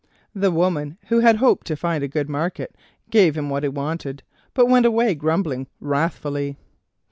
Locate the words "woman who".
0.49-1.19